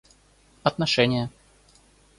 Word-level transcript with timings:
отношения 0.65 1.29